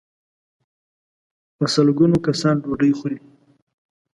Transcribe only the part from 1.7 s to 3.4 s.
سل ګونو کسان ډوډۍ خوري.